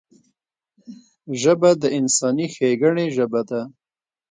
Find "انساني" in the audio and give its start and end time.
1.99-2.47